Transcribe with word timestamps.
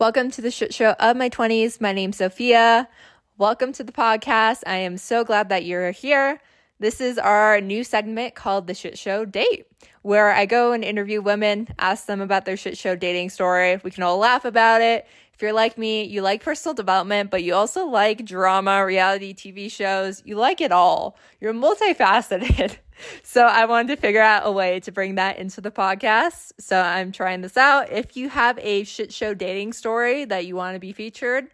Welcome 0.00 0.30
to 0.30 0.40
the 0.40 0.50
shit 0.50 0.72
show 0.72 0.92
of 0.92 1.14
my 1.18 1.28
20s. 1.28 1.78
My 1.78 1.92
name's 1.92 2.16
Sophia. 2.16 2.88
Welcome 3.36 3.74
to 3.74 3.84
the 3.84 3.92
podcast. 3.92 4.62
I 4.66 4.76
am 4.76 4.96
so 4.96 5.24
glad 5.24 5.50
that 5.50 5.66
you're 5.66 5.90
here. 5.90 6.40
This 6.78 7.02
is 7.02 7.18
our 7.18 7.60
new 7.60 7.84
segment 7.84 8.34
called 8.34 8.66
The 8.66 8.72
Shit 8.72 8.96
Show 8.96 9.26
Date, 9.26 9.66
where 10.00 10.32
I 10.32 10.46
go 10.46 10.72
and 10.72 10.82
interview 10.82 11.20
women, 11.20 11.68
ask 11.78 12.06
them 12.06 12.22
about 12.22 12.46
their 12.46 12.56
shit 12.56 12.78
show 12.78 12.96
dating 12.96 13.28
story. 13.28 13.78
We 13.84 13.90
can 13.90 14.02
all 14.02 14.16
laugh 14.16 14.46
about 14.46 14.80
it. 14.80 15.06
If 15.40 15.44
you're 15.44 15.54
like 15.54 15.78
me, 15.78 16.04
you 16.04 16.20
like 16.20 16.44
personal 16.44 16.74
development, 16.74 17.30
but 17.30 17.42
you 17.42 17.54
also 17.54 17.86
like 17.86 18.26
drama, 18.26 18.84
reality 18.84 19.32
TV 19.32 19.72
shows, 19.72 20.22
you 20.26 20.36
like 20.36 20.60
it 20.60 20.70
all. 20.70 21.16
You're 21.40 21.54
multifaceted. 21.54 22.76
So 23.22 23.46
I 23.46 23.64
wanted 23.64 23.96
to 23.96 23.96
figure 23.98 24.20
out 24.20 24.42
a 24.44 24.52
way 24.52 24.78
to 24.80 24.92
bring 24.92 25.14
that 25.14 25.38
into 25.38 25.62
the 25.62 25.70
podcast. 25.70 26.52
So 26.58 26.78
I'm 26.78 27.12
trying 27.12 27.40
this 27.40 27.56
out. 27.56 27.90
If 27.90 28.14
you 28.14 28.28
have 28.28 28.58
a 28.58 28.84
shit 28.84 29.10
show 29.10 29.32
dating 29.32 29.72
story 29.72 30.26
that 30.26 30.44
you 30.44 30.54
want 30.54 30.74
to 30.74 30.78
be 30.78 30.92
featured, 30.92 31.48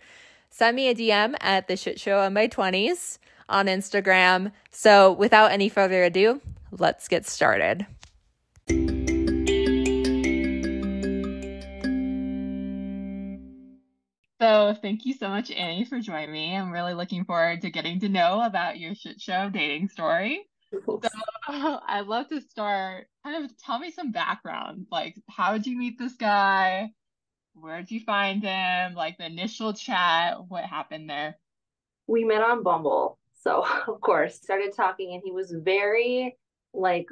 send 0.51 0.75
me 0.75 0.89
a 0.89 0.95
DM 0.97 1.37
at 1.41 1.69
the 1.69 1.77
shit 1.77 2.01
show 2.01 2.19
of 2.19 2.33
my 2.33 2.49
20s 2.49 3.19
on 3.49 3.67
Instagram. 3.67 4.51
So 4.73 5.13
without 5.13 5.53
any 5.53 5.69
further 5.69 6.03
ado, 6.03 6.41
let's 6.73 7.07
get 7.07 7.29
started. 7.29 7.87
So 14.47 14.77
thank 14.81 15.05
you 15.05 15.13
so 15.13 15.29
much, 15.29 15.51
Annie, 15.51 15.85
for 15.85 15.99
joining 15.99 16.31
me. 16.31 16.57
I'm 16.57 16.71
really 16.71 16.95
looking 16.95 17.25
forward 17.25 17.63
to 17.63 17.71
getting 17.71 17.99
to 17.99 18.09
know 18.09 18.43
about 18.43 18.79
your 18.79 18.95
shit 18.95 19.21
show 19.21 19.51
dating 19.51 19.89
story. 19.89 20.49
So 20.73 21.01
I'd 21.49 22.07
love 22.07 22.29
to 22.29 22.41
start 22.41 23.09
kind 23.25 23.45
of 23.45 23.51
tell 23.59 23.81
me 23.81 23.91
some 23.91 24.13
background. 24.13 24.87
Like 24.89 25.17
how 25.29 25.55
did 25.55 25.67
you 25.67 25.77
meet 25.77 25.99
this 25.99 26.13
guy? 26.13 26.91
Where 27.55 27.79
did 27.79 27.91
you 27.91 27.99
find 28.07 28.41
him? 28.41 28.95
Like 28.95 29.19
the 29.19 29.27
initial 29.27 29.73
chat, 29.73 30.37
what 30.47 30.63
happened 30.63 31.11
there? 31.11 31.37
We 32.07 32.23
met 32.23 32.41
on 32.41 32.63
Bumble. 32.63 33.19
So 33.43 33.67
of 33.89 34.01
course, 34.01 34.37
started 34.37 34.77
talking 34.77 35.13
and 35.15 35.23
he 35.25 35.33
was 35.33 35.51
very 35.51 36.37
like 36.73 37.09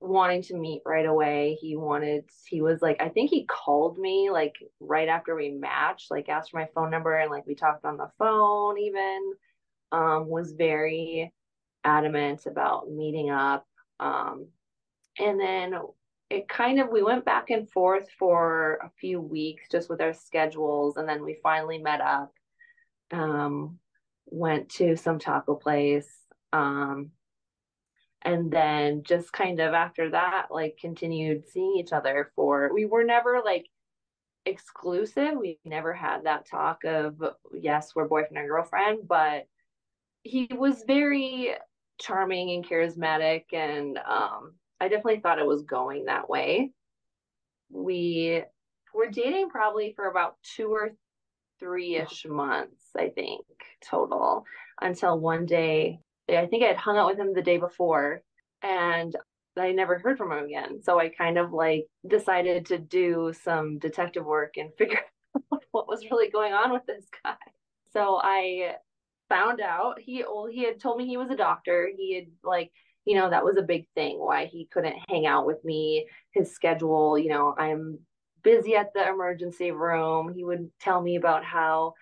wanting 0.00 0.42
to 0.42 0.56
meet 0.56 0.82
right 0.84 1.06
away. 1.06 1.56
He 1.60 1.76
wanted, 1.76 2.24
he 2.46 2.60
was 2.60 2.82
like, 2.82 3.00
I 3.00 3.08
think 3.08 3.30
he 3.30 3.46
called 3.46 3.98
me 3.98 4.30
like 4.30 4.54
right 4.80 5.08
after 5.08 5.34
we 5.34 5.50
matched, 5.50 6.10
like 6.10 6.28
asked 6.28 6.50
for 6.50 6.58
my 6.58 6.68
phone 6.74 6.90
number 6.90 7.16
and 7.16 7.30
like 7.30 7.46
we 7.46 7.54
talked 7.54 7.84
on 7.84 7.96
the 7.96 8.10
phone 8.18 8.78
even. 8.78 9.32
Um, 9.92 10.26
was 10.26 10.52
very 10.52 11.32
adamant 11.84 12.46
about 12.46 12.90
meeting 12.90 13.30
up. 13.30 13.64
Um, 14.00 14.48
and 15.18 15.40
then 15.40 15.74
it 16.28 16.48
kind 16.48 16.80
of, 16.80 16.88
we 16.90 17.02
went 17.02 17.24
back 17.24 17.50
and 17.50 17.70
forth 17.70 18.08
for 18.18 18.80
a 18.82 18.90
few 19.00 19.20
weeks 19.20 19.68
just 19.70 19.88
with 19.88 20.00
our 20.00 20.12
schedules. 20.12 20.96
And 20.96 21.08
then 21.08 21.24
we 21.24 21.38
finally 21.40 21.78
met 21.78 22.00
up, 22.00 22.32
um, 23.12 23.78
went 24.26 24.68
to 24.70 24.96
some 24.96 25.20
taco 25.20 25.54
place. 25.54 26.12
Um, 26.52 27.12
and 28.22 28.50
then 28.50 29.02
just 29.04 29.32
kind 29.32 29.60
of 29.60 29.74
after 29.74 30.10
that 30.10 30.46
like 30.50 30.78
continued 30.80 31.44
seeing 31.48 31.76
each 31.78 31.92
other 31.92 32.30
for 32.34 32.70
we 32.72 32.84
were 32.84 33.04
never 33.04 33.40
like 33.44 33.66
exclusive. 34.44 35.34
We 35.38 35.58
never 35.64 35.92
had 35.92 36.24
that 36.24 36.46
talk 36.48 36.84
of 36.84 37.22
yes 37.52 37.92
we're 37.94 38.08
boyfriend 38.08 38.38
and 38.38 38.48
girlfriend 38.48 39.08
but 39.08 39.46
he 40.22 40.48
was 40.50 40.84
very 40.86 41.54
charming 41.98 42.50
and 42.50 42.68
charismatic 42.68 43.44
and 43.52 43.98
um 43.98 44.54
i 44.80 44.88
definitely 44.88 45.20
thought 45.20 45.38
it 45.38 45.46
was 45.46 45.62
going 45.62 46.04
that 46.06 46.28
way. 46.28 46.72
We 47.70 48.42
were 48.94 49.10
dating 49.10 49.50
probably 49.50 49.92
for 49.94 50.08
about 50.08 50.36
two 50.42 50.68
or 50.68 50.90
three-ish 51.58 52.26
months 52.28 52.84
i 52.96 53.08
think 53.08 53.44
total 53.82 54.44
until 54.80 55.18
one 55.18 55.46
day 55.46 56.00
I 56.28 56.46
think 56.46 56.64
I 56.64 56.68
had 56.68 56.76
hung 56.76 56.96
out 56.98 57.06
with 57.08 57.18
him 57.18 57.32
the 57.34 57.42
day 57.42 57.58
before 57.58 58.22
and 58.62 59.14
I 59.56 59.72
never 59.72 59.98
heard 59.98 60.18
from 60.18 60.32
him 60.32 60.44
again. 60.44 60.82
So 60.82 60.98
I 60.98 61.08
kind 61.08 61.38
of 61.38 61.52
like 61.52 61.86
decided 62.06 62.66
to 62.66 62.78
do 62.78 63.32
some 63.42 63.78
detective 63.78 64.24
work 64.24 64.54
and 64.56 64.70
figure 64.78 65.00
out 65.52 65.64
what 65.70 65.88
was 65.88 66.10
really 66.10 66.30
going 66.30 66.52
on 66.52 66.72
with 66.72 66.84
this 66.86 67.04
guy. 67.24 67.36
So 67.92 68.20
I 68.22 68.76
found 69.28 69.60
out 69.60 69.98
he 69.98 70.22
well, 70.22 70.46
he 70.46 70.64
had 70.64 70.80
told 70.80 70.98
me 70.98 71.06
he 71.06 71.16
was 71.16 71.30
a 71.30 71.36
doctor. 71.36 71.90
He 71.96 72.14
had 72.14 72.26
like 72.44 72.70
you 73.04 73.14
know 73.16 73.30
that 73.30 73.44
was 73.44 73.56
a 73.56 73.62
big 73.62 73.86
thing 73.94 74.18
why 74.18 74.46
he 74.46 74.68
couldn't 74.70 74.96
hang 75.08 75.26
out 75.26 75.46
with 75.46 75.64
me. 75.64 76.06
His 76.32 76.52
schedule, 76.52 77.18
you 77.18 77.30
know, 77.30 77.54
I'm 77.56 78.00
busy 78.42 78.76
at 78.76 78.92
the 78.94 79.08
emergency 79.08 79.70
room. 79.70 80.32
He 80.34 80.44
would 80.44 80.70
tell 80.80 81.00
me 81.00 81.16
about 81.16 81.44
how 81.44 81.94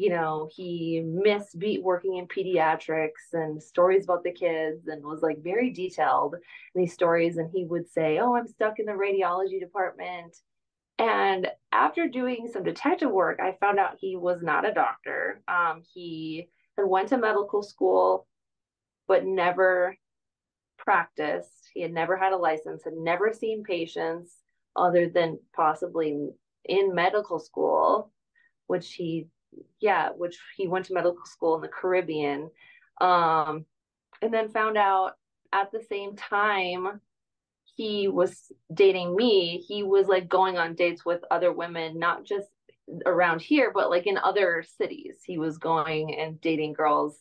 you 0.00 0.08
know, 0.08 0.48
he 0.50 1.02
missed 1.04 1.58
beat 1.58 1.82
working 1.82 2.16
in 2.16 2.26
pediatrics 2.26 3.34
and 3.34 3.62
stories 3.62 4.04
about 4.04 4.24
the 4.24 4.32
kids 4.32 4.86
and 4.86 5.04
was 5.04 5.20
like 5.20 5.44
very 5.44 5.68
detailed 5.68 6.36
in 6.74 6.80
these 6.80 6.94
stories. 6.94 7.36
And 7.36 7.50
he 7.52 7.66
would 7.66 7.86
say, 7.86 8.18
Oh, 8.18 8.34
I'm 8.34 8.46
stuck 8.46 8.78
in 8.78 8.86
the 8.86 8.92
radiology 8.92 9.60
department. 9.60 10.34
And 10.98 11.48
after 11.70 12.08
doing 12.08 12.48
some 12.50 12.62
detective 12.62 13.10
work, 13.10 13.40
I 13.42 13.58
found 13.60 13.78
out 13.78 13.98
he 14.00 14.16
was 14.16 14.40
not 14.40 14.66
a 14.66 14.72
doctor. 14.72 15.42
Um, 15.46 15.82
he 15.92 16.48
had 16.78 16.86
went 16.86 17.10
to 17.10 17.18
medical 17.18 17.62
school, 17.62 18.26
but 19.06 19.26
never 19.26 19.94
practiced. 20.78 21.68
He 21.74 21.82
had 21.82 21.92
never 21.92 22.16
had 22.16 22.32
a 22.32 22.38
license, 22.38 22.84
had 22.84 22.94
never 22.96 23.34
seen 23.34 23.64
patients 23.64 24.34
other 24.74 25.10
than 25.10 25.40
possibly 25.54 26.30
in 26.64 26.94
medical 26.94 27.38
school, 27.38 28.10
which 28.66 28.94
he 28.94 29.26
yeah, 29.80 30.10
which 30.10 30.38
he 30.56 30.68
went 30.68 30.86
to 30.86 30.94
medical 30.94 31.24
school 31.24 31.56
in 31.56 31.62
the 31.62 31.68
Caribbean. 31.68 32.50
Um, 33.00 33.64
and 34.22 34.32
then 34.32 34.50
found 34.50 34.76
out 34.76 35.12
at 35.52 35.72
the 35.72 35.82
same 35.88 36.16
time 36.16 37.00
he 37.76 38.08
was 38.08 38.52
dating 38.72 39.16
me, 39.16 39.64
he 39.66 39.82
was 39.82 40.06
like 40.06 40.28
going 40.28 40.58
on 40.58 40.74
dates 40.74 41.04
with 41.04 41.24
other 41.30 41.52
women, 41.52 41.98
not 41.98 42.24
just 42.24 42.48
around 43.06 43.40
here, 43.40 43.70
but 43.72 43.90
like 43.90 44.06
in 44.06 44.18
other 44.18 44.64
cities. 44.76 45.18
He 45.24 45.38
was 45.38 45.58
going 45.58 46.14
and 46.14 46.40
dating 46.40 46.74
girls 46.74 47.18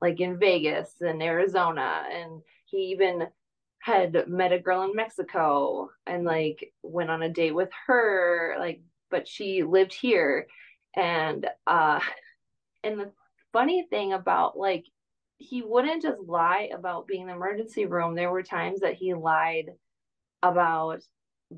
like 0.00 0.20
in 0.20 0.38
Vegas 0.38 0.94
and 1.00 1.22
Arizona. 1.22 2.04
And 2.12 2.42
he 2.66 2.92
even 2.92 3.26
had 3.80 4.28
met 4.28 4.52
a 4.52 4.58
girl 4.58 4.82
in 4.82 4.94
Mexico 4.94 5.88
and 6.06 6.24
like 6.24 6.72
went 6.82 7.10
on 7.10 7.22
a 7.22 7.28
date 7.28 7.54
with 7.54 7.70
her, 7.86 8.56
like, 8.58 8.82
but 9.10 9.26
she 9.26 9.62
lived 9.62 9.94
here 9.94 10.46
and 10.96 11.46
uh 11.66 12.00
and 12.84 13.00
the 13.00 13.12
funny 13.52 13.86
thing 13.88 14.12
about 14.12 14.58
like 14.58 14.84
he 15.38 15.62
wouldn't 15.62 16.02
just 16.02 16.20
lie 16.20 16.68
about 16.74 17.06
being 17.06 17.22
in 17.22 17.26
the 17.28 17.32
emergency 17.34 17.86
room. 17.86 18.16
There 18.16 18.30
were 18.30 18.42
times 18.42 18.80
that 18.80 18.94
he 18.94 19.14
lied 19.14 19.70
about 20.42 21.00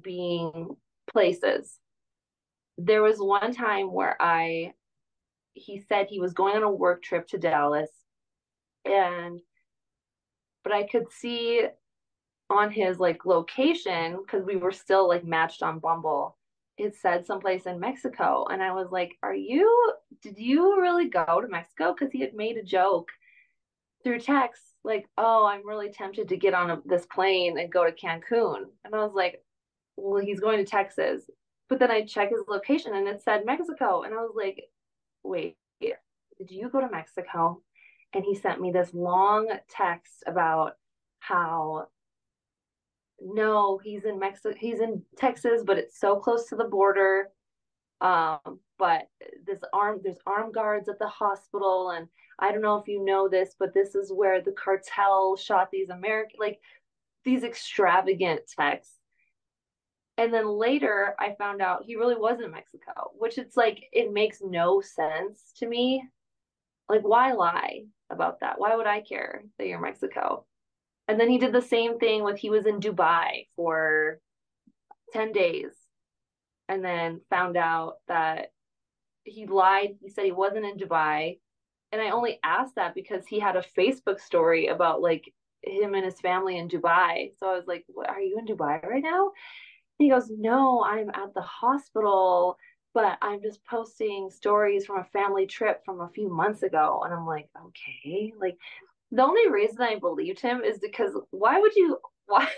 being 0.02 0.76
places. 1.10 1.78
There 2.76 3.02
was 3.02 3.18
one 3.18 3.54
time 3.54 3.92
where 3.92 4.16
i 4.20 4.72
he 5.54 5.80
said 5.88 6.06
he 6.08 6.20
was 6.20 6.32
going 6.32 6.56
on 6.56 6.62
a 6.62 6.70
work 6.70 7.02
trip 7.02 7.26
to 7.28 7.38
dallas 7.38 7.90
and 8.84 9.40
but 10.62 10.72
i 10.72 10.84
could 10.84 11.10
see 11.12 11.66
on 12.48 12.70
his 12.70 12.98
like 12.98 13.24
location 13.24 14.18
because 14.20 14.44
we 14.44 14.56
were 14.56 14.72
still 14.72 15.08
like 15.08 15.24
matched 15.24 15.62
on 15.62 15.78
bumble 15.78 16.36
it 16.80 16.96
said 16.96 17.26
someplace 17.26 17.66
in 17.66 17.80
Mexico. 17.80 18.46
And 18.50 18.62
I 18.62 18.72
was 18.72 18.88
like, 18.90 19.16
Are 19.22 19.34
you, 19.34 19.92
did 20.22 20.38
you 20.38 20.80
really 20.80 21.08
go 21.08 21.40
to 21.40 21.48
Mexico? 21.48 21.94
Because 21.94 22.12
he 22.12 22.20
had 22.20 22.34
made 22.34 22.56
a 22.56 22.62
joke 22.62 23.08
through 24.02 24.20
text, 24.20 24.62
like, 24.84 25.06
Oh, 25.18 25.46
I'm 25.46 25.66
really 25.66 25.90
tempted 25.90 26.28
to 26.28 26.36
get 26.36 26.54
on 26.54 26.70
a, 26.70 26.80
this 26.84 27.06
plane 27.06 27.58
and 27.58 27.72
go 27.72 27.84
to 27.84 27.92
Cancun. 27.92 28.64
And 28.84 28.94
I 28.94 28.98
was 28.98 29.12
like, 29.14 29.42
Well, 29.96 30.22
he's 30.22 30.40
going 30.40 30.58
to 30.58 30.70
Texas. 30.70 31.22
But 31.68 31.78
then 31.78 31.90
I 31.90 32.04
checked 32.04 32.32
his 32.32 32.48
location 32.48 32.94
and 32.94 33.06
it 33.06 33.22
said 33.22 33.46
Mexico. 33.46 34.02
And 34.02 34.14
I 34.14 34.18
was 34.18 34.32
like, 34.34 34.64
Wait, 35.22 35.56
did 35.80 36.50
you 36.50 36.70
go 36.70 36.80
to 36.80 36.90
Mexico? 36.90 37.62
And 38.14 38.24
he 38.24 38.34
sent 38.34 38.60
me 38.60 38.72
this 38.72 38.92
long 38.94 39.48
text 39.68 40.24
about 40.26 40.72
how 41.20 41.88
no, 43.20 43.78
he's 43.78 44.04
in 44.04 44.18
Mexico. 44.18 44.54
He's 44.58 44.80
in 44.80 45.02
Texas, 45.16 45.62
but 45.64 45.78
it's 45.78 45.98
so 45.98 46.16
close 46.16 46.46
to 46.48 46.56
the 46.56 46.64
border. 46.64 47.28
Um, 48.00 48.60
but 48.78 49.08
this 49.46 49.60
arm, 49.72 50.00
there's 50.02 50.18
armed 50.26 50.54
guards 50.54 50.88
at 50.88 50.98
the 50.98 51.08
hospital, 51.08 51.90
and 51.90 52.08
I 52.38 52.50
don't 52.50 52.62
know 52.62 52.76
if 52.76 52.88
you 52.88 53.04
know 53.04 53.28
this, 53.28 53.54
but 53.58 53.74
this 53.74 53.94
is 53.94 54.10
where 54.12 54.40
the 54.40 54.52
cartel 54.52 55.36
shot 55.36 55.70
these 55.70 55.90
American, 55.90 56.38
like 56.40 56.58
these 57.24 57.44
extravagant 57.44 58.40
texts. 58.58 58.94
And 60.16 60.32
then 60.32 60.46
later, 60.48 61.14
I 61.18 61.34
found 61.38 61.62
out 61.62 61.84
he 61.84 61.96
really 61.96 62.14
was 62.14 62.40
in 62.40 62.50
Mexico, 62.50 63.10
which 63.18 63.38
it's 63.38 63.56
like 63.56 63.84
it 63.92 64.12
makes 64.12 64.38
no 64.42 64.80
sense 64.80 65.52
to 65.58 65.66
me. 65.66 66.02
Like, 66.88 67.02
why 67.02 67.32
lie 67.32 67.84
about 68.10 68.40
that? 68.40 68.58
Why 68.58 68.76
would 68.76 68.86
I 68.86 69.00
care 69.00 69.44
that 69.58 69.66
you're 69.66 69.80
Mexico? 69.80 70.46
And 71.10 71.18
then 71.18 71.28
he 71.28 71.38
did 71.38 71.52
the 71.52 71.60
same 71.60 71.98
thing 71.98 72.22
with 72.22 72.38
he 72.38 72.50
was 72.50 72.66
in 72.66 72.78
Dubai 72.78 73.48
for 73.56 74.20
10 75.12 75.32
days 75.32 75.72
and 76.68 76.84
then 76.84 77.20
found 77.28 77.56
out 77.56 77.94
that 78.06 78.52
he 79.24 79.46
lied. 79.46 79.96
He 80.00 80.08
said 80.08 80.24
he 80.24 80.30
wasn't 80.30 80.66
in 80.66 80.76
Dubai. 80.76 81.40
And 81.90 82.00
I 82.00 82.10
only 82.10 82.38
asked 82.44 82.76
that 82.76 82.94
because 82.94 83.26
he 83.26 83.40
had 83.40 83.56
a 83.56 83.64
Facebook 83.76 84.20
story 84.20 84.68
about 84.68 85.02
like 85.02 85.34
him 85.64 85.94
and 85.94 86.04
his 86.04 86.20
family 86.20 86.58
in 86.58 86.68
Dubai. 86.68 87.32
So 87.40 87.48
I 87.48 87.56
was 87.56 87.66
like, 87.66 87.84
Are 88.06 88.20
you 88.20 88.38
in 88.38 88.46
Dubai 88.46 88.80
right 88.86 89.02
now? 89.02 89.32
He 89.98 90.10
goes, 90.10 90.30
No, 90.30 90.84
I'm 90.84 91.10
at 91.10 91.34
the 91.34 91.42
hospital, 91.42 92.56
but 92.94 93.18
I'm 93.20 93.42
just 93.42 93.64
posting 93.64 94.30
stories 94.30 94.86
from 94.86 95.00
a 95.00 95.10
family 95.12 95.46
trip 95.46 95.84
from 95.84 96.02
a 96.02 96.08
few 96.08 96.32
months 96.32 96.62
ago. 96.62 97.02
And 97.04 97.12
I'm 97.12 97.26
like, 97.26 97.48
Okay. 97.66 98.32
Like, 98.40 98.58
the 99.10 99.22
only 99.22 99.50
reason 99.50 99.82
I 99.82 99.98
believed 99.98 100.40
him 100.40 100.62
is 100.62 100.78
because 100.78 101.16
why 101.30 101.60
would 101.60 101.74
you, 101.74 101.98
why, 102.26 102.48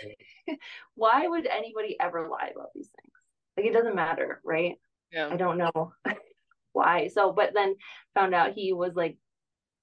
why 0.95 1.27
would 1.27 1.47
anybody 1.47 1.97
ever 1.99 2.27
lie 2.29 2.51
about 2.53 2.69
these 2.75 2.89
things? 2.89 3.13
Like, 3.57 3.65
it 3.65 3.73
doesn't 3.73 3.95
matter, 3.95 4.41
right? 4.43 4.75
Yeah. 5.11 5.29
I 5.31 5.37
don't 5.37 5.57
know 5.57 5.93
why. 6.73 7.07
So, 7.07 7.31
but 7.31 7.53
then 7.53 7.75
found 8.15 8.33
out 8.33 8.53
he 8.53 8.73
was 8.73 8.95
like 8.95 9.17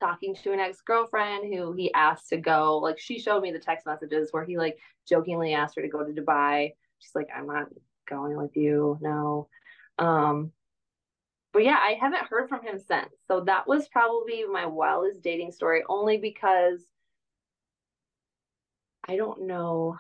talking 0.01 0.35
to 0.35 0.53
an 0.53 0.61
ex-girlfriend 0.61 1.53
who 1.53 1.73
he 1.73 1.93
asked 1.93 2.31
to 2.31 2.39
go 2.39 2.79
like 2.79 2.99
she 2.99 3.21
showed 3.21 3.43
me 3.43 3.53
the 3.53 3.59
text 3.59 3.87
messages 3.87 4.31
where 4.31 4.45
he 4.45 4.57
like 4.57 4.79
jokingly 5.07 5.53
asked 5.53 5.77
her 5.77 5.83
to 5.83 5.89
go 5.89 6.03
to 6.03 6.13
dubai 6.13 6.73
she's 6.99 7.15
like 7.15 7.29
i'm 7.37 7.47
not 7.47 7.67
going 8.09 8.37
with 8.37 8.57
you 8.57 8.99
no 9.01 9.47
um 9.99 10.51
but 11.53 11.65
yeah 11.65 11.79
i 11.79 11.97
haven't 12.01 12.27
heard 12.29 12.49
from 12.49 12.63
him 12.63 12.79
since 12.79 13.11
so 13.27 13.41
that 13.41 13.67
was 13.67 13.89
probably 13.89 14.45
my 14.45 14.67
wildest 14.67 15.23
dating 15.23 15.53
story 15.53 15.83
only 15.89 16.17
because 16.17 16.81
i 19.09 19.17
don't 19.17 19.43
know 19.47 19.97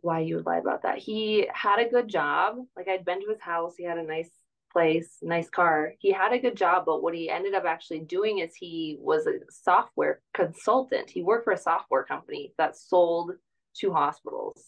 why 0.00 0.20
you 0.20 0.36
would 0.36 0.46
lie 0.46 0.58
about 0.58 0.82
that 0.82 0.98
he 0.98 1.48
had 1.52 1.78
a 1.78 1.88
good 1.88 2.08
job 2.08 2.56
like 2.76 2.88
i'd 2.88 3.04
been 3.04 3.20
to 3.20 3.30
his 3.30 3.40
house 3.40 3.74
he 3.76 3.84
had 3.84 3.98
a 3.98 4.02
nice 4.02 4.30
place, 4.74 5.18
nice 5.22 5.48
car. 5.48 5.94
He 6.00 6.12
had 6.12 6.32
a 6.32 6.38
good 6.38 6.56
job, 6.56 6.84
but 6.84 7.02
what 7.02 7.14
he 7.14 7.30
ended 7.30 7.54
up 7.54 7.64
actually 7.64 8.00
doing 8.00 8.40
is 8.40 8.54
he 8.54 8.98
was 9.00 9.26
a 9.26 9.38
software 9.48 10.20
consultant. 10.34 11.08
He 11.08 11.22
worked 11.22 11.44
for 11.44 11.52
a 11.52 11.58
software 11.58 12.04
company 12.04 12.52
that 12.58 12.76
sold 12.76 13.30
to 13.76 13.92
hospitals. 13.92 14.60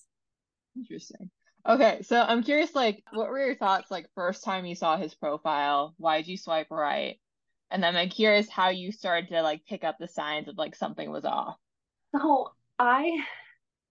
Interesting. 0.76 1.30
Okay, 1.68 2.02
so 2.02 2.20
I'm 2.20 2.44
curious, 2.44 2.74
like, 2.76 3.02
what 3.12 3.28
were 3.28 3.44
your 3.44 3.56
thoughts, 3.56 3.90
like, 3.90 4.06
first 4.14 4.44
time 4.44 4.66
you 4.66 4.76
saw 4.76 4.96
his 4.96 5.14
profile? 5.14 5.94
Why 5.98 6.18
did 6.18 6.28
you 6.28 6.36
swipe 6.36 6.70
right? 6.70 7.18
And 7.70 7.82
then 7.82 7.96
I'm 7.96 8.08
curious 8.08 8.48
how 8.48 8.68
you 8.68 8.92
started 8.92 9.28
to 9.30 9.42
like 9.42 9.66
pick 9.66 9.82
up 9.82 9.96
the 9.98 10.06
signs 10.06 10.48
of 10.48 10.56
like 10.56 10.76
something 10.76 11.10
was 11.10 11.24
off. 11.24 11.56
So 12.14 12.52
I 12.78 13.18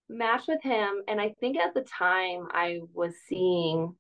matched 0.08 0.48
with 0.48 0.62
him, 0.64 1.02
and 1.08 1.20
I 1.20 1.36
think 1.40 1.58
at 1.58 1.74
the 1.74 1.82
time 1.82 2.48
I 2.52 2.80
was 2.94 3.14
seeing 3.28 3.96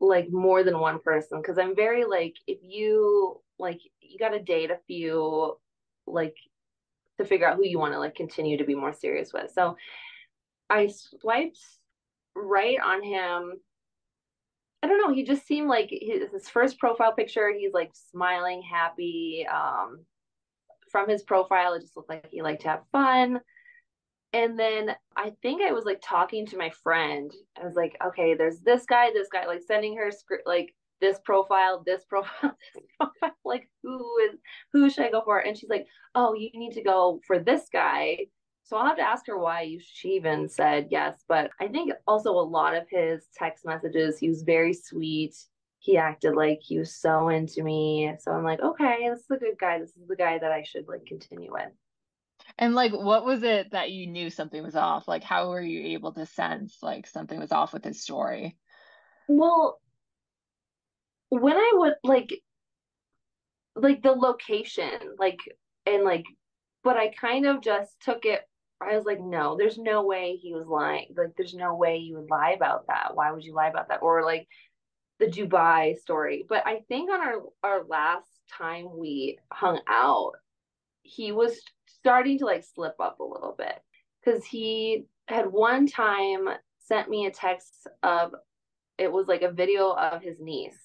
like 0.00 0.30
more 0.30 0.62
than 0.62 0.78
one 0.78 0.98
person 0.98 1.40
because 1.40 1.56
I'm 1.56 1.74
very 1.74 2.04
like 2.04 2.34
if 2.46 2.58
you 2.62 3.40
like 3.58 3.80
you 4.02 4.18
got 4.18 4.30
to 4.30 4.42
date 4.42 4.70
a 4.70 4.78
few 4.86 5.56
like 6.06 6.36
to 7.16 7.24
figure 7.24 7.48
out 7.48 7.56
who 7.56 7.64
you 7.64 7.78
want 7.78 7.94
to 7.94 7.98
like 7.98 8.14
continue 8.14 8.58
to 8.58 8.64
be 8.64 8.74
more 8.74 8.92
serious 8.92 9.32
with. 9.32 9.50
So 9.52 9.76
I 10.68 10.88
swiped 10.88 11.60
right 12.34 12.78
on 12.84 13.02
him. 13.02 13.52
I 14.82 14.86
don't 14.86 15.00
know. 15.00 15.14
He 15.14 15.24
just 15.24 15.46
seemed 15.46 15.68
like 15.68 15.88
his, 15.90 16.30
his 16.32 16.48
first 16.48 16.78
profile 16.78 17.14
picture. 17.14 17.52
He's 17.52 17.72
like 17.72 17.92
smiling, 18.10 18.62
happy. 18.62 19.46
Um, 19.50 20.04
from 20.90 21.08
his 21.08 21.22
profile, 21.22 21.74
it 21.74 21.80
just 21.80 21.96
looked 21.96 22.10
like 22.10 22.28
he 22.30 22.42
liked 22.42 22.62
to 22.62 22.68
have 22.68 22.82
fun. 22.92 23.40
And 24.32 24.58
then 24.58 24.94
I 25.16 25.32
think 25.42 25.62
I 25.62 25.72
was 25.72 25.84
like 25.84 26.00
talking 26.02 26.44
to 26.46 26.58
my 26.58 26.70
friend. 26.82 27.32
I 27.60 27.64
was 27.64 27.76
like, 27.76 27.96
okay, 28.04 28.34
there's 28.34 28.58
this 28.60 28.84
guy, 28.84 29.10
this 29.12 29.28
guy, 29.32 29.46
like 29.46 29.62
sending 29.66 29.96
her 29.96 30.10
script, 30.10 30.46
like 30.46 30.74
this 31.00 31.18
profile, 31.24 31.82
this 31.86 32.04
profile, 32.04 32.56
this 32.74 32.84
profile. 32.98 33.36
Like, 33.44 33.68
who 33.82 34.18
is, 34.18 34.38
who 34.72 34.90
should 34.90 35.04
I 35.04 35.10
go 35.10 35.22
for? 35.24 35.38
And 35.38 35.56
she's 35.56 35.70
like, 35.70 35.86
oh, 36.14 36.34
you 36.34 36.50
need 36.54 36.72
to 36.74 36.82
go 36.82 37.20
for 37.26 37.38
this 37.38 37.68
guy. 37.72 38.26
So 38.64 38.78
I'll 38.78 38.86
have 38.86 38.96
to 38.96 39.02
ask 39.02 39.26
her 39.26 39.38
why 39.38 39.76
she 39.80 40.14
even 40.14 40.48
said 40.48 40.88
yes. 40.90 41.22
But 41.28 41.50
I 41.60 41.68
think 41.68 41.92
also 42.06 42.30
a 42.30 42.40
lot 42.40 42.74
of 42.74 42.88
his 42.90 43.28
text 43.36 43.66
messages, 43.66 44.18
he 44.18 44.28
was 44.28 44.42
very 44.42 44.72
sweet. 44.72 45.36
He 45.80 45.98
acted 45.98 46.34
like 46.34 46.60
he 46.62 46.78
was 46.78 46.96
so 46.96 47.28
into 47.28 47.62
me. 47.62 48.14
So 48.18 48.32
I'm 48.32 48.42
like, 48.42 48.60
okay, 48.60 49.06
this 49.10 49.20
is 49.20 49.30
a 49.30 49.36
good 49.36 49.58
guy. 49.60 49.78
This 49.78 49.90
is 49.90 50.08
the 50.08 50.16
guy 50.16 50.38
that 50.38 50.50
I 50.50 50.62
should 50.62 50.88
like 50.88 51.04
continue 51.04 51.52
with. 51.52 51.68
And 52.58 52.74
like, 52.74 52.92
what 52.92 53.26
was 53.26 53.42
it 53.42 53.72
that 53.72 53.90
you 53.90 54.06
knew 54.06 54.30
something 54.30 54.62
was 54.62 54.76
off? 54.76 55.06
Like, 55.06 55.22
how 55.22 55.50
were 55.50 55.60
you 55.60 55.94
able 55.94 56.12
to 56.12 56.24
sense 56.24 56.78
like 56.82 57.06
something 57.06 57.38
was 57.38 57.52
off 57.52 57.74
with 57.74 57.84
his 57.84 58.02
story? 58.02 58.56
Well, 59.28 59.78
when 61.28 61.56
I 61.56 61.70
would 61.74 61.94
like, 62.02 62.32
like 63.76 64.02
the 64.02 64.12
location, 64.12 65.16
like, 65.18 65.38
and 65.84 66.02
like, 66.02 66.24
but 66.82 66.96
I 66.96 67.08
kind 67.08 67.44
of 67.44 67.60
just 67.60 68.00
took 68.00 68.24
it. 68.24 68.40
I 68.84 68.96
was 68.96 69.04
like, 69.04 69.20
no, 69.20 69.56
there's 69.56 69.78
no 69.78 70.04
way 70.04 70.36
he 70.36 70.54
was 70.54 70.66
lying. 70.66 71.08
Like, 71.16 71.34
there's 71.36 71.54
no 71.54 71.74
way 71.74 71.98
you 71.98 72.16
would 72.16 72.30
lie 72.30 72.52
about 72.52 72.86
that. 72.88 73.12
Why 73.14 73.32
would 73.32 73.44
you 73.44 73.54
lie 73.54 73.68
about 73.68 73.88
that? 73.88 74.02
Or 74.02 74.24
like 74.24 74.48
the 75.18 75.26
Dubai 75.26 75.96
story. 75.98 76.44
But 76.48 76.66
I 76.66 76.80
think 76.88 77.10
on 77.10 77.20
our 77.20 77.42
our 77.62 77.84
last 77.84 78.28
time 78.58 78.88
we 78.96 79.38
hung 79.52 79.80
out, 79.88 80.32
he 81.02 81.32
was 81.32 81.60
starting 81.86 82.38
to 82.38 82.46
like 82.46 82.64
slip 82.74 82.94
up 83.00 83.20
a 83.20 83.24
little 83.24 83.54
bit 83.56 83.78
because 84.24 84.44
he 84.44 85.04
had 85.28 85.46
one 85.46 85.86
time 85.86 86.48
sent 86.78 87.08
me 87.08 87.26
a 87.26 87.30
text 87.30 87.86
of 88.02 88.32
it 88.98 89.10
was 89.10 89.26
like 89.26 89.42
a 89.42 89.50
video 89.50 89.90
of 89.92 90.22
his 90.22 90.38
niece 90.40 90.78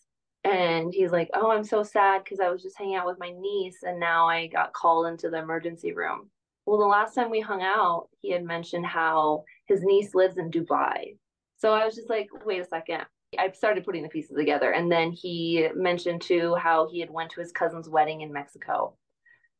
and 0.43 0.93
he's 0.93 1.11
like 1.11 1.29
oh 1.33 1.51
i'm 1.51 1.63
so 1.63 1.83
sad 1.83 2.23
because 2.23 2.39
i 2.39 2.49
was 2.49 2.63
just 2.63 2.77
hanging 2.77 2.95
out 2.95 3.05
with 3.05 3.19
my 3.19 3.31
niece 3.31 3.79
and 3.83 3.99
now 3.99 4.27
i 4.27 4.47
got 4.47 4.71
called 4.71 5.07
into 5.07 5.29
the 5.29 5.37
emergency 5.37 5.91
room 5.93 6.29
well 6.69 6.79
the 6.79 6.85
last 6.85 7.15
time 7.15 7.29
we 7.29 7.39
hung 7.39 7.61
out 7.61 8.07
he 8.21 8.31
had 8.31 8.43
mentioned 8.43 8.85
how 8.85 9.43
his 9.67 9.81
niece 9.83 10.13
lives 10.13 10.37
in 10.37 10.51
dubai 10.51 11.15
so 11.57 11.73
i 11.73 11.85
was 11.85 11.95
just 11.95 12.09
like 12.09 12.27
wait 12.45 12.61
a 12.61 12.65
second 12.65 13.01
i 13.37 13.49
started 13.51 13.83
putting 13.83 14.03
the 14.03 14.09
pieces 14.09 14.35
together 14.37 14.71
and 14.71 14.91
then 14.91 15.11
he 15.11 15.67
mentioned 15.75 16.21
too 16.21 16.55
how 16.55 16.87
he 16.87 16.99
had 16.99 17.09
went 17.09 17.31
to 17.31 17.39
his 17.39 17.51
cousin's 17.51 17.89
wedding 17.89 18.21
in 18.21 18.31
mexico 18.31 18.93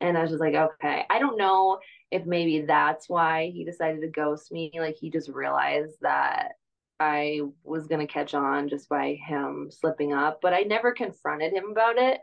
and 0.01 0.17
I 0.17 0.21
was 0.21 0.31
just 0.31 0.41
like, 0.41 0.56
okay, 0.56 1.03
I 1.09 1.19
don't 1.19 1.38
know 1.38 1.79
if 2.11 2.25
maybe 2.25 2.61
that's 2.61 3.09
why 3.09 3.51
he 3.53 3.65
decided 3.65 4.01
to 4.01 4.07
ghost 4.07 4.51
me. 4.51 4.71
Like 4.77 4.95
he 5.00 5.09
just 5.09 5.29
realized 5.29 5.97
that 6.01 6.53
I 7.00 7.41
was 7.63 7.88
going 7.88 8.05
to 8.05 8.12
catch 8.12 8.33
on 8.33 8.69
just 8.69 8.89
by 8.89 9.17
him 9.25 9.69
slipping 9.71 10.13
up, 10.13 10.39
but 10.41 10.53
I 10.53 10.62
never 10.62 10.94
confronted 10.94 11.53
him 11.53 11.65
about 11.71 11.97
it. 11.97 12.19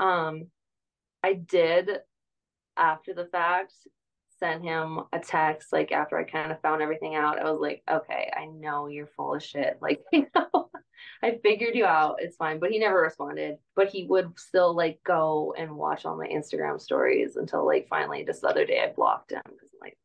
Um, 0.00 0.46
I 1.22 1.34
did 1.34 1.90
after 2.76 3.14
the 3.14 3.26
fact 3.26 3.74
send 4.42 4.64
him 4.64 5.00
a 5.12 5.20
text 5.20 5.72
like 5.72 5.92
after 5.92 6.18
I 6.18 6.24
kind 6.24 6.50
of 6.50 6.60
found 6.60 6.82
everything 6.82 7.14
out. 7.14 7.38
I 7.38 7.48
was 7.48 7.60
like, 7.60 7.82
okay, 7.88 8.30
I 8.36 8.46
know 8.46 8.88
you're 8.88 9.06
full 9.06 9.36
of 9.36 9.42
shit. 9.42 9.78
Like, 9.80 10.02
you 10.12 10.26
know, 10.34 10.68
I 11.22 11.38
figured 11.44 11.76
you 11.76 11.84
out. 11.84 12.16
It's 12.18 12.36
fine. 12.36 12.58
But 12.58 12.72
he 12.72 12.80
never 12.80 13.00
responded. 13.00 13.58
But 13.76 13.88
he 13.88 14.04
would 14.06 14.36
still 14.38 14.74
like 14.74 14.98
go 15.04 15.54
and 15.56 15.76
watch 15.76 16.04
all 16.04 16.16
my 16.16 16.26
Instagram 16.26 16.80
stories 16.80 17.36
until 17.36 17.64
like 17.64 17.86
finally 17.88 18.24
just 18.24 18.40
the 18.40 18.48
other 18.48 18.66
day 18.66 18.82
I 18.82 18.92
blocked 18.92 19.30
him 19.30 19.42
because 19.44 19.70
I'm 19.72 19.80
like, 19.80 19.96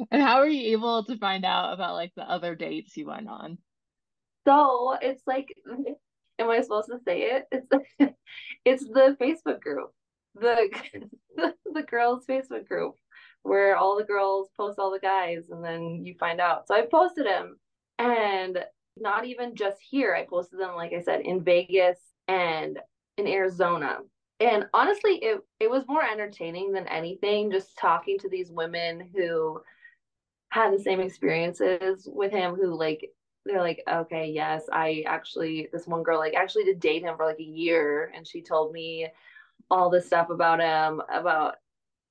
okay. 0.00 0.08
And 0.12 0.22
how 0.22 0.38
were 0.38 0.46
you 0.46 0.72
able 0.72 1.04
to 1.04 1.18
find 1.18 1.44
out 1.44 1.72
about 1.72 1.94
like 1.94 2.12
the 2.14 2.30
other 2.30 2.54
dates 2.54 2.96
you 2.96 3.06
went 3.06 3.28
on? 3.28 3.58
So 4.46 4.96
it's 5.02 5.22
like, 5.26 5.52
am 6.38 6.50
I 6.50 6.60
supposed 6.60 6.88
to 6.88 7.00
say 7.04 7.22
it? 7.32 7.46
It's 7.50 8.14
it's 8.64 8.84
the 8.84 9.16
Facebook 9.20 9.60
group, 9.60 9.90
the 10.36 10.70
the 11.36 11.82
girls' 11.82 12.26
Facebook 12.26 12.68
group 12.68 12.94
where 13.46 13.76
all 13.76 13.96
the 13.96 14.04
girls 14.04 14.48
post 14.56 14.78
all 14.78 14.90
the 14.90 14.98
guys, 14.98 15.44
and 15.50 15.64
then 15.64 16.04
you 16.04 16.14
find 16.18 16.40
out. 16.40 16.66
So 16.66 16.74
I 16.74 16.82
posted 16.82 17.26
him, 17.26 17.58
and 17.98 18.64
not 18.96 19.26
even 19.26 19.54
just 19.54 19.78
here. 19.80 20.14
I 20.14 20.24
posted 20.24 20.58
them, 20.58 20.74
like 20.74 20.92
I 20.92 21.02
said, 21.02 21.20
in 21.20 21.42
Vegas 21.42 21.98
and 22.28 22.78
in 23.16 23.26
Arizona. 23.26 23.98
And 24.40 24.66
honestly, 24.74 25.16
it 25.16 25.40
it 25.60 25.70
was 25.70 25.84
more 25.88 26.04
entertaining 26.04 26.72
than 26.72 26.88
anything, 26.88 27.50
just 27.50 27.76
talking 27.78 28.18
to 28.18 28.28
these 28.28 28.50
women 28.50 29.08
who 29.14 29.60
had 30.50 30.72
the 30.72 30.78
same 30.78 31.00
experiences 31.00 32.08
with 32.10 32.32
him 32.32 32.54
who 32.54 32.74
like 32.74 33.10
they're 33.44 33.62
like, 33.62 33.82
okay, 33.88 34.30
yes, 34.30 34.64
I 34.72 35.04
actually 35.06 35.68
this 35.72 35.86
one 35.86 36.02
girl 36.02 36.18
like 36.18 36.34
actually 36.34 36.64
did 36.64 36.80
date 36.80 37.02
him 37.02 37.16
for 37.16 37.24
like 37.24 37.38
a 37.38 37.44
year 37.44 38.12
and 38.14 38.26
she 38.26 38.42
told 38.42 38.72
me 38.72 39.06
all 39.70 39.90
this 39.90 40.06
stuff 40.06 40.30
about 40.30 40.60
him, 40.60 41.00
about 41.12 41.56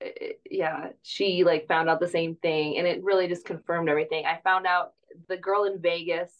Eh, 0.01 0.33
yeah, 0.49 0.89
she 1.03 1.43
like 1.43 1.67
found 1.67 1.89
out 1.89 1.99
the 1.99 2.07
same 2.07 2.35
thing 2.35 2.77
and 2.77 2.87
it 2.87 3.03
really 3.03 3.27
just 3.27 3.45
confirmed 3.45 3.89
everything. 3.89 4.25
I 4.25 4.39
found 4.43 4.65
out 4.65 4.93
the 5.29 5.37
girl 5.37 5.65
in 5.65 5.81
Vegas 5.81 6.31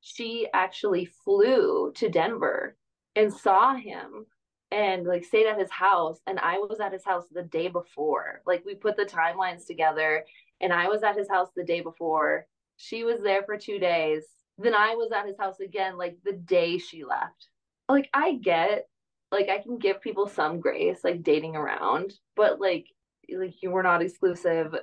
she 0.00 0.48
actually 0.52 1.04
flew 1.04 1.92
to 1.94 2.08
Denver 2.08 2.76
and 3.14 3.32
saw 3.32 3.74
him 3.74 4.26
and 4.70 5.06
like 5.06 5.24
stayed 5.24 5.46
at 5.46 5.58
his 5.58 5.70
house 5.70 6.18
and 6.26 6.38
I 6.38 6.58
was 6.58 6.80
at 6.80 6.92
his 6.92 7.04
house 7.04 7.24
the 7.30 7.42
day 7.42 7.68
before. 7.68 8.40
Like 8.46 8.64
we 8.64 8.74
put 8.74 8.96
the 8.96 9.04
timelines 9.04 9.66
together 9.66 10.24
and 10.60 10.72
I 10.72 10.88
was 10.88 11.02
at 11.02 11.16
his 11.16 11.28
house 11.28 11.48
the 11.54 11.64
day 11.64 11.80
before. 11.80 12.46
She 12.76 13.04
was 13.04 13.20
there 13.20 13.42
for 13.42 13.58
2 13.58 13.78
days. 13.78 14.24
Then 14.58 14.74
I 14.74 14.94
was 14.94 15.12
at 15.12 15.26
his 15.26 15.36
house 15.38 15.60
again 15.60 15.96
like 15.98 16.16
the 16.24 16.32
day 16.32 16.78
she 16.78 17.04
left. 17.04 17.48
Like 17.88 18.08
I 18.14 18.34
get 18.34 18.88
like 19.32 19.48
I 19.48 19.58
can 19.58 19.78
give 19.78 20.00
people 20.00 20.28
some 20.28 20.60
grace, 20.60 21.00
like 21.04 21.22
dating 21.22 21.56
around, 21.56 22.12
but 22.36 22.60
like 22.60 22.86
like 23.32 23.54
you 23.62 23.70
were 23.70 23.82
not 23.82 24.02
exclusive. 24.02 24.74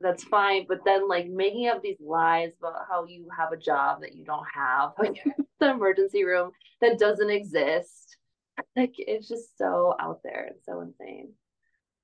That's 0.00 0.24
fine, 0.24 0.66
but 0.68 0.84
then 0.84 1.08
like 1.08 1.28
making 1.28 1.68
up 1.68 1.82
these 1.82 2.00
lies 2.00 2.50
about 2.58 2.74
how 2.90 3.04
you 3.04 3.28
have 3.36 3.52
a 3.52 3.56
job 3.56 4.00
that 4.02 4.14
you 4.14 4.24
don't 4.24 4.46
have, 4.54 4.92
like 4.98 5.22
the 5.60 5.70
emergency 5.70 6.24
room 6.24 6.50
that 6.80 6.98
doesn't 6.98 7.30
exist. 7.30 8.16
Like 8.76 8.94
it's 8.98 9.28
just 9.28 9.56
so 9.56 9.94
out 9.98 10.20
there 10.22 10.46
and 10.46 10.56
so 10.64 10.80
insane. 10.80 11.32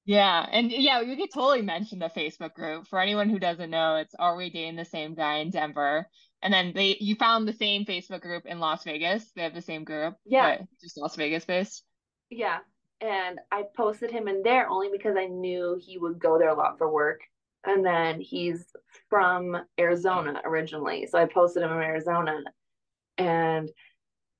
Yeah, 0.07 0.47
and 0.50 0.73
yeah, 0.73 1.02
you 1.02 1.16
could 1.16 1.30
totally 1.33 1.62
mention 1.62 1.99
the 1.99 2.09
Facebook 2.09 2.54
group. 2.54 2.88
For 2.88 2.99
anyone 2.99 3.28
who 3.28 3.38
doesn't 3.38 3.71
know, 3.71 3.97
it's 3.97 4.14
Are 4.19 4.35
We 4.35 4.50
Dating 4.50 4.76
the 4.76 4.85
Same 4.85 5.14
Guy 5.14 5.37
in 5.37 5.50
Denver? 5.50 6.09
And 6.42 6.52
then 6.52 6.73
they 6.75 6.97
you 6.99 7.16
found 7.16 7.47
the 7.47 7.52
same 7.52 7.85
Facebook 7.85 8.23
group 8.23 8.47
in 8.47 8.61
Las 8.61 8.83
Vegas. 8.85 9.30
They 9.37 9.42
have 9.42 9.54
the 9.54 9.61
same 9.61 9.85
group. 9.85 10.14
Yeah. 10.25 10.62
Just 10.80 10.97
Las 10.97 11.16
Vegas 11.16 11.45
based. 11.45 11.85
Yeah. 12.30 12.58
And 13.00 13.38
I 13.50 13.64
posted 13.76 14.10
him 14.10 14.28
in 14.28 14.42
there 14.42 14.68
only 14.68 14.88
because 14.90 15.16
I 15.16 15.26
knew 15.26 15.80
he 15.80 15.99
would 15.99 16.18
go 16.18 16.38
there 16.38 16.50
a 16.50 16.54
lot 16.54 16.78
for 16.78 16.90
work. 16.92 17.20
And 17.64 17.84
then 17.84 18.20
he's 18.20 18.64
from 19.08 19.56
Arizona 19.78 20.40
originally. 20.44 21.06
So 21.06 21.18
I 21.18 21.26
posted 21.26 21.62
him 21.62 21.72
in 21.72 21.78
Arizona. 21.78 22.40
And 23.18 23.70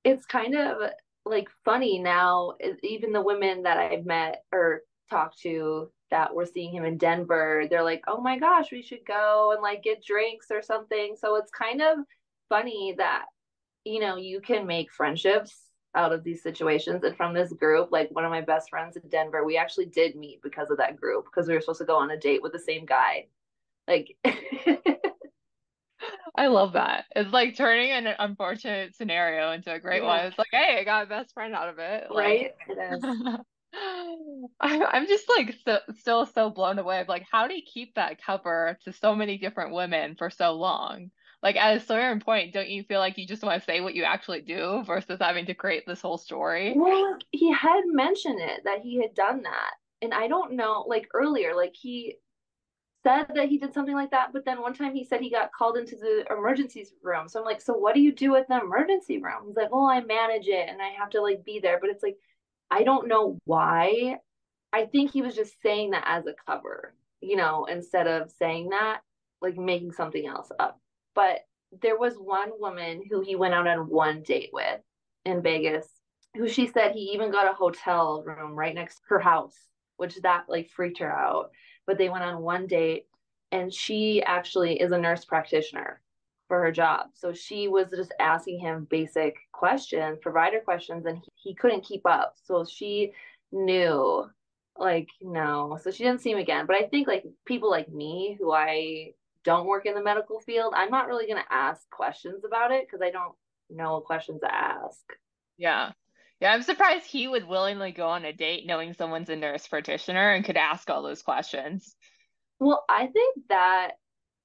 it's 0.03 0.25
kind 0.25 0.55
of 0.55 0.91
like 1.25 1.49
funny 1.65 1.99
now, 1.99 2.53
even 2.83 3.11
the 3.13 3.21
women 3.21 3.63
that 3.63 3.77
I've 3.77 4.05
met 4.05 4.43
or 4.51 4.81
talked 5.09 5.39
to 5.41 5.91
that 6.09 6.33
were 6.33 6.45
seeing 6.45 6.73
him 6.73 6.83
in 6.83 6.97
Denver, 6.97 7.65
they're 7.69 7.83
like, 7.83 8.03
oh 8.07 8.21
my 8.21 8.37
gosh, 8.39 8.71
we 8.71 8.81
should 8.81 9.05
go 9.05 9.51
and 9.53 9.61
like 9.61 9.83
get 9.83 10.03
drinks 10.03 10.47
or 10.49 10.61
something. 10.61 11.15
So 11.19 11.35
it's 11.35 11.51
kind 11.51 11.81
of 11.81 11.99
funny 12.49 12.95
that, 12.97 13.25
you 13.85 13.99
know, 13.99 14.15
you 14.17 14.41
can 14.41 14.65
make 14.65 14.91
friendships 14.91 15.55
out 15.95 16.13
of 16.13 16.23
these 16.23 16.41
situations. 16.41 17.03
And 17.03 17.15
from 17.15 17.33
this 17.33 17.51
group, 17.53 17.91
like 17.91 18.09
one 18.11 18.25
of 18.25 18.31
my 18.31 18.41
best 18.41 18.69
friends 18.69 18.95
in 18.95 19.07
Denver, 19.09 19.43
we 19.43 19.57
actually 19.57 19.85
did 19.87 20.15
meet 20.15 20.41
because 20.41 20.69
of 20.71 20.77
that 20.77 20.99
group 20.99 21.25
because 21.25 21.47
we 21.47 21.53
were 21.53 21.61
supposed 21.61 21.79
to 21.79 21.85
go 21.85 21.97
on 21.97 22.11
a 22.11 22.17
date 22.17 22.41
with 22.41 22.53
the 22.53 22.59
same 22.59 22.85
guy. 22.85 23.27
Like, 23.87 24.15
I 26.35 26.47
love 26.47 26.73
that. 26.73 27.05
It's 27.15 27.33
like 27.33 27.55
turning 27.57 27.91
an 27.91 28.07
unfortunate 28.19 28.95
scenario 28.95 29.51
into 29.51 29.73
a 29.73 29.79
great 29.79 30.01
yeah. 30.01 30.07
one. 30.07 30.25
It's 30.25 30.37
like, 30.37 30.47
hey, 30.51 30.77
I 30.79 30.83
got 30.83 31.03
a 31.03 31.09
best 31.09 31.33
friend 31.33 31.53
out 31.53 31.69
of 31.69 31.79
it. 31.79 32.07
Right? 32.13 32.53
Like... 32.67 32.77
It. 32.77 33.41
I, 34.59 34.83
I'm 34.83 35.07
just 35.07 35.29
like 35.29 35.55
so, 35.65 35.79
still 35.97 36.25
so 36.25 36.49
blown 36.49 36.77
away 36.77 36.99
of 36.99 37.07
like 37.07 37.25
how 37.31 37.47
do 37.47 37.55
you 37.55 37.61
keep 37.61 37.95
that 37.95 38.21
cover 38.21 38.77
to 38.83 38.91
so 38.91 39.15
many 39.15 39.37
different 39.37 39.73
women 39.73 40.15
for 40.15 40.29
so 40.29 40.53
long? 40.53 41.11
Like 41.43 41.55
at 41.55 41.77
a 41.77 41.79
certain 41.79 42.19
point, 42.19 42.53
don't 42.53 42.69
you 42.69 42.83
feel 42.83 42.99
like 42.99 43.17
you 43.17 43.25
just 43.25 43.43
want 43.43 43.59
to 43.59 43.65
say 43.65 43.81
what 43.81 43.95
you 43.95 44.03
actually 44.03 44.41
do 44.41 44.83
versus 44.85 45.17
having 45.19 45.47
to 45.47 45.55
create 45.55 45.85
this 45.87 46.01
whole 46.01 46.17
story? 46.17 46.73
Well, 46.75 47.17
he 47.31 47.51
had 47.51 47.81
mentioned 47.85 48.39
it 48.39 48.61
that 48.65 48.81
he 48.81 49.01
had 49.01 49.15
done 49.15 49.41
that. 49.43 49.71
And 50.03 50.13
I 50.13 50.27
don't 50.27 50.53
know, 50.53 50.85
like 50.87 51.07
earlier, 51.13 51.55
like 51.55 51.75
he 51.75 52.15
said 53.03 53.25
that 53.33 53.49
he 53.49 53.57
did 53.57 53.73
something 53.73 53.95
like 53.95 54.11
that, 54.11 54.33
but 54.33 54.45
then 54.45 54.61
one 54.61 54.75
time 54.75 54.93
he 54.93 55.03
said 55.03 55.21
he 55.21 55.31
got 55.31 55.51
called 55.51 55.77
into 55.77 55.95
the 55.95 56.25
emergency 56.29 56.85
room. 57.01 57.27
So 57.27 57.39
I'm 57.39 57.45
like, 57.45 57.61
so 57.61 57.73
what 57.73 57.95
do 57.95 58.01
you 58.01 58.11
do 58.11 58.35
at 58.35 58.47
the 58.47 58.59
emergency 58.61 59.17
room? 59.17 59.47
He's 59.47 59.55
like, 59.55 59.69
oh, 59.71 59.89
I 59.89 60.01
manage 60.01 60.47
it 60.47 60.69
and 60.69 60.81
I 60.81 60.89
have 60.99 61.09
to 61.11 61.21
like 61.21 61.43
be 61.43 61.59
there. 61.59 61.79
But 61.79 61.89
it's 61.89 62.03
like, 62.03 62.17
I 62.69 62.83
don't 62.83 63.07
know 63.07 63.39
why. 63.45 64.17
I 64.71 64.85
think 64.85 65.11
he 65.11 65.23
was 65.23 65.35
just 65.35 65.59
saying 65.61 65.91
that 65.91 66.03
as 66.05 66.27
a 66.27 66.35
cover, 66.45 66.93
you 67.19 67.35
know, 67.35 67.65
instead 67.65 68.07
of 68.07 68.31
saying 68.31 68.69
that, 68.69 69.01
like 69.41 69.57
making 69.57 69.91
something 69.91 70.25
else 70.27 70.51
up. 70.59 70.79
But 71.15 71.39
there 71.81 71.97
was 71.97 72.15
one 72.15 72.51
woman 72.59 73.03
who 73.09 73.21
he 73.21 73.35
went 73.35 73.53
out 73.53 73.67
on 73.67 73.89
one 73.89 74.23
date 74.23 74.49
with 74.51 74.81
in 75.25 75.41
Vegas, 75.41 75.87
who 76.35 76.47
she 76.47 76.67
said 76.67 76.91
he 76.91 77.11
even 77.13 77.31
got 77.31 77.49
a 77.49 77.55
hotel 77.55 78.23
room 78.25 78.53
right 78.53 78.75
next 78.75 78.95
to 78.95 79.01
her 79.09 79.19
house, 79.19 79.55
which 79.97 80.15
that 80.21 80.45
like 80.47 80.69
freaked 80.69 80.99
her 80.99 81.11
out. 81.11 81.51
But 81.87 81.97
they 81.97 82.09
went 82.09 82.23
on 82.23 82.41
one 82.41 82.67
date 82.67 83.05
and 83.51 83.73
she 83.73 84.23
actually 84.23 84.79
is 84.79 84.91
a 84.91 84.97
nurse 84.97 85.25
practitioner 85.25 86.01
for 86.47 86.59
her 86.61 86.71
job. 86.71 87.07
So 87.13 87.33
she 87.33 87.67
was 87.67 87.89
just 87.89 88.13
asking 88.19 88.59
him 88.59 88.87
basic 88.89 89.35
questions, 89.53 90.19
provider 90.21 90.59
questions, 90.59 91.05
and 91.05 91.17
he, 91.17 91.49
he 91.49 91.55
couldn't 91.55 91.85
keep 91.85 92.05
up. 92.05 92.35
So 92.43 92.65
she 92.65 93.13
knew, 93.53 94.25
like, 94.77 95.07
no. 95.21 95.77
So 95.81 95.91
she 95.91 96.03
didn't 96.03 96.21
see 96.21 96.31
him 96.31 96.39
again. 96.39 96.65
But 96.65 96.75
I 96.75 96.87
think, 96.87 97.07
like, 97.07 97.23
people 97.45 97.69
like 97.69 97.89
me 97.89 98.37
who 98.39 98.51
I 98.51 99.13
don't 99.43 99.67
work 99.67 99.85
in 99.85 99.95
the 99.95 100.03
medical 100.03 100.39
field, 100.39 100.73
I'm 100.75 100.91
not 100.91 101.07
really 101.07 101.25
going 101.25 101.41
to 101.41 101.53
ask 101.53 101.89
questions 101.89 102.43
about 102.45 102.71
it 102.71 102.85
because 102.85 103.01
I 103.01 103.11
don't 103.11 103.33
know 103.69 104.01
questions 104.01 104.41
to 104.41 104.53
ask. 104.53 105.03
Yeah. 105.57 105.91
Yeah, 106.39 106.53
I'm 106.53 106.63
surprised 106.63 107.05
he 107.05 107.27
would 107.27 107.47
willingly 107.47 107.91
go 107.91 108.07
on 108.07 108.25
a 108.25 108.33
date 108.33 108.65
knowing 108.65 108.93
someone's 108.93 109.29
a 109.29 109.35
nurse 109.35 109.67
practitioner 109.67 110.33
and 110.33 110.43
could 110.43 110.57
ask 110.57 110.89
all 110.89 111.03
those 111.03 111.21
questions. 111.21 111.95
Well, 112.59 112.83
I 112.89 113.07
think 113.07 113.37
that 113.49 113.91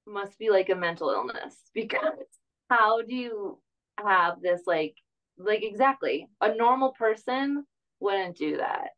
must 0.05 0.37
be 0.37 0.49
like 0.49 0.69
a 0.69 0.75
mental 0.75 1.09
illness 1.09 1.55
because 1.73 2.25
how 2.69 3.01
do 3.01 3.15
you 3.15 3.59
have 3.99 4.41
this 4.41 4.61
like 4.67 4.95
like 5.37 5.63
exactly 5.63 6.27
a 6.41 6.55
normal 6.55 6.91
person 6.91 7.65
wouldn't 7.99 8.37
do 8.37 8.57
that 8.57 8.89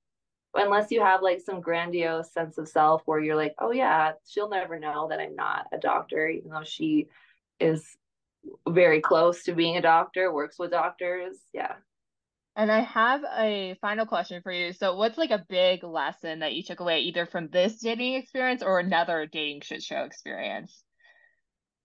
unless 0.55 0.91
you 0.91 1.01
have 1.01 1.21
like 1.21 1.39
some 1.39 1.61
grandiose 1.61 2.33
sense 2.33 2.57
of 2.57 2.67
self 2.67 3.01
where 3.05 3.19
you're 3.19 3.35
like 3.35 3.53
oh 3.59 3.71
yeah 3.71 4.13
she'll 4.27 4.49
never 4.49 4.79
know 4.79 5.07
that 5.09 5.19
i'm 5.19 5.35
not 5.35 5.67
a 5.71 5.77
doctor 5.77 6.27
even 6.27 6.49
though 6.49 6.63
she 6.63 7.07
is 7.59 7.97
very 8.67 9.01
close 9.01 9.43
to 9.43 9.53
being 9.53 9.77
a 9.77 9.81
doctor 9.81 10.31
works 10.33 10.57
with 10.57 10.71
doctors. 10.71 11.37
Yeah. 11.53 11.73
And 12.55 12.71
i 12.71 12.81
have 12.81 13.23
a 13.37 13.75
final 13.81 14.05
question 14.05 14.41
for 14.41 14.51
you. 14.51 14.73
So 14.73 14.95
what's 14.95 15.17
like 15.17 15.31
a 15.31 15.45
big 15.47 15.83
lesson 15.83 16.39
that 16.39 16.53
you 16.53 16.63
took 16.63 16.79
away 16.79 17.01
either 17.01 17.25
from 17.25 17.47
this 17.49 17.77
dating 17.79 18.15
experience 18.15 18.63
or 18.63 18.79
another 18.79 19.27
dating 19.31 19.61
shit 19.61 19.83
show 19.83 20.03
experience? 20.03 20.83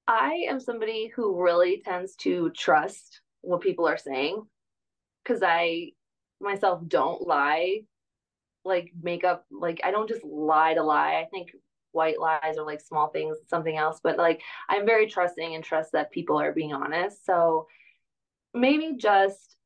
I 0.06 0.46
am 0.48 0.60
somebody 0.60 1.10
who 1.14 1.42
really 1.42 1.80
tends 1.84 2.14
to 2.16 2.50
trust 2.50 3.20
what 3.40 3.60
people 3.60 3.86
are 3.86 3.96
saying 3.96 4.42
because 5.22 5.42
I 5.42 5.92
myself 6.40 6.82
don't 6.86 7.26
lie, 7.26 7.82
like 8.64 8.92
make 9.02 9.24
up, 9.24 9.44
like 9.50 9.80
I 9.84 9.90
don't 9.90 10.08
just 10.08 10.24
lie 10.24 10.74
to 10.74 10.82
lie. 10.82 11.20
I 11.20 11.26
think 11.30 11.52
white 11.92 12.18
lies 12.18 12.58
are 12.58 12.66
like 12.66 12.80
small 12.80 13.08
things, 13.08 13.36
something 13.46 13.76
else, 13.76 14.00
but 14.02 14.18
like 14.18 14.42
I'm 14.68 14.86
very 14.86 15.06
trusting 15.08 15.54
and 15.54 15.62
trust 15.62 15.92
that 15.92 16.10
people 16.10 16.40
are 16.40 16.52
being 16.52 16.72
honest. 16.72 17.24
So 17.24 17.66
maybe 18.52 18.96
just 18.96 19.56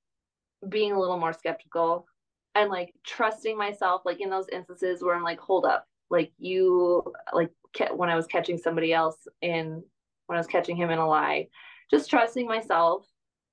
being 0.69 0.93
a 0.93 1.00
little 1.00 1.19
more 1.19 1.33
skeptical 1.33 2.07
and 2.55 2.71
like 2.71 2.93
trusting 3.07 3.57
myself, 3.57 4.02
like 4.05 4.21
in 4.21 4.31
those 4.31 4.49
instances 4.52 5.02
where 5.02 5.14
I'm 5.14 5.23
like, 5.23 5.40
hold 5.40 5.64
up, 5.64 5.87
like 6.11 6.33
you, 6.38 7.12
like 7.33 7.50
when 7.95 8.11
I 8.11 8.17
was 8.17 8.26
catching 8.26 8.59
somebody 8.59 8.93
else 8.93 9.28
in 9.40 9.83
when 10.26 10.37
I 10.37 10.40
was 10.40 10.47
catching 10.47 10.76
him 10.76 10.90
in 10.90 10.99
a 10.99 11.07
lie. 11.07 11.49
Just 11.90 12.11
trusting 12.11 12.47
myself, 12.47 13.07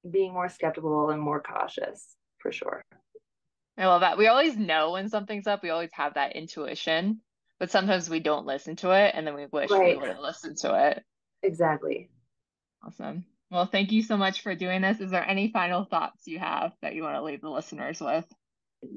being 0.09 0.33
more 0.33 0.49
skeptical 0.49 1.09
and 1.09 1.21
more 1.21 1.41
cautious 1.41 2.15
for 2.39 2.51
sure. 2.51 2.83
I 3.77 3.87
love 3.87 4.01
that. 4.01 4.17
We 4.17 4.27
always 4.27 4.55
know 4.55 4.91
when 4.91 5.09
something's 5.09 5.47
up. 5.47 5.61
We 5.61 5.69
always 5.69 5.91
have 5.93 6.13
that 6.13 6.35
intuition, 6.35 7.19
but 7.59 7.71
sometimes 7.71 8.09
we 8.09 8.19
don't 8.19 8.45
listen 8.45 8.75
to 8.77 8.91
it 8.91 9.13
and 9.15 9.27
then 9.27 9.35
we 9.35 9.47
wish 9.47 9.69
right. 9.69 9.95
we 9.95 10.01
would 10.01 10.09
have 10.09 10.19
listened 10.19 10.57
to 10.59 10.89
it. 10.89 11.03
Exactly. 11.43 12.09
Awesome. 12.85 13.25
Well, 13.51 13.65
thank 13.65 13.91
you 13.91 14.01
so 14.01 14.17
much 14.17 14.41
for 14.41 14.55
doing 14.55 14.81
this. 14.81 14.99
Is 14.99 15.11
there 15.11 15.27
any 15.27 15.51
final 15.51 15.85
thoughts 15.85 16.25
you 16.25 16.39
have 16.39 16.71
that 16.81 16.95
you 16.95 17.03
want 17.03 17.15
to 17.15 17.23
leave 17.23 17.41
the 17.41 17.49
listeners 17.49 17.99
with? 17.99 18.25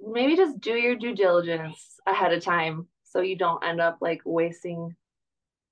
Maybe 0.06 0.37
just 0.37 0.61
do 0.61 0.73
your 0.73 0.97
due 0.97 1.14
diligence 1.14 1.99
ahead 2.06 2.32
of 2.32 2.42
time 2.42 2.87
so 3.04 3.20
you 3.20 3.37
don't 3.37 3.64
end 3.64 3.80
up 3.80 3.99
like 4.00 4.20
wasting 4.25 4.94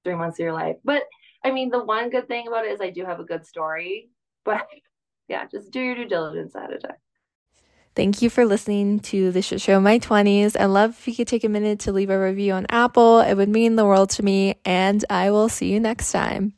three 0.04 0.14
months 0.14 0.38
of 0.38 0.44
your 0.44 0.52
life. 0.52 0.76
But 0.84 1.02
I 1.44 1.52
mean, 1.52 1.70
the 1.70 1.84
one 1.84 2.10
good 2.10 2.28
thing 2.28 2.48
about 2.48 2.64
it 2.64 2.72
is 2.72 2.80
I 2.80 2.90
do 2.90 3.04
have 3.04 3.20
a 3.20 3.24
good 3.24 3.46
story, 3.46 4.10
but 4.44 4.66
yeah, 5.28 5.46
just 5.50 5.70
do 5.70 5.80
your 5.80 5.94
due 5.94 6.08
diligence 6.08 6.54
ahead 6.54 6.72
of 6.72 6.82
time. 6.82 6.96
Thank 7.96 8.20
you 8.20 8.28
for 8.28 8.44
listening 8.44 9.00
to 9.00 9.32
the 9.32 9.40
shit 9.40 9.58
show 9.62 9.80
My 9.80 9.98
20s. 9.98 10.54
I 10.60 10.66
love 10.66 10.90
if 10.90 11.08
you 11.08 11.14
could 11.14 11.28
take 11.28 11.44
a 11.44 11.48
minute 11.48 11.80
to 11.80 11.92
leave 11.92 12.10
a 12.10 12.20
review 12.22 12.52
on 12.52 12.66
Apple. 12.68 13.20
It 13.20 13.32
would 13.32 13.48
mean 13.48 13.76
the 13.76 13.86
world 13.86 14.10
to 14.10 14.22
me, 14.22 14.56
and 14.66 15.02
I 15.08 15.30
will 15.30 15.48
see 15.48 15.72
you 15.72 15.80
next 15.80 16.12
time. 16.12 16.52